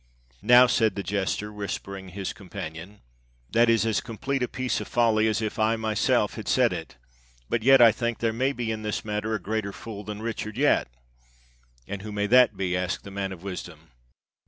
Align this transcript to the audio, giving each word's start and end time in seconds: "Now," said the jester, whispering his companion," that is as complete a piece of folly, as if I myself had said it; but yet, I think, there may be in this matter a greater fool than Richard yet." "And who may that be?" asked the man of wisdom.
"Now," 0.41 0.65
said 0.65 0.95
the 0.95 1.03
jester, 1.03 1.53
whispering 1.53 2.09
his 2.09 2.33
companion," 2.33 3.01
that 3.53 3.69
is 3.69 3.85
as 3.85 4.01
complete 4.01 4.41
a 4.41 4.47
piece 4.47 4.81
of 4.81 4.87
folly, 4.87 5.27
as 5.27 5.43
if 5.43 5.59
I 5.59 5.75
myself 5.75 6.33
had 6.33 6.47
said 6.47 6.73
it; 6.73 6.97
but 7.49 7.61
yet, 7.61 7.83
I 7.83 7.91
think, 7.91 8.17
there 8.17 8.33
may 8.33 8.51
be 8.51 8.71
in 8.71 8.81
this 8.81 9.05
matter 9.05 9.35
a 9.35 9.39
greater 9.39 9.71
fool 9.71 10.03
than 10.03 10.23
Richard 10.23 10.57
yet." 10.57 10.87
"And 11.87 12.01
who 12.01 12.11
may 12.11 12.25
that 12.25 12.57
be?" 12.57 12.75
asked 12.75 13.03
the 13.03 13.11
man 13.11 13.31
of 13.31 13.43
wisdom. 13.43 13.91